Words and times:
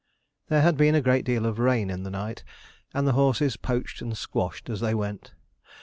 There 0.47 0.63
had 0.63 0.77
been 0.77 0.95
a 0.95 1.01
great 1.01 1.25
deal 1.25 1.45
of 1.45 1.59
rain 1.59 1.91
in 1.91 2.01
the 2.01 2.09
night, 2.09 2.43
and 2.91 3.07
the 3.07 3.11
horses 3.13 3.55
poached 3.55 4.01
and 4.01 4.17
squashed 4.17 4.67
as 4.67 4.79
they 4.79 4.95
went. 4.95 5.35